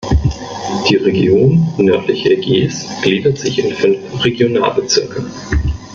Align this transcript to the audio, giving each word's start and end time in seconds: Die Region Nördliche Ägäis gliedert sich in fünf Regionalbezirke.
Die 0.89 0.95
Region 0.95 1.75
Nördliche 1.77 2.29
Ägäis 2.31 2.87
gliedert 3.03 3.37
sich 3.37 3.59
in 3.59 3.71
fünf 3.75 4.25
Regionalbezirke. 4.25 5.27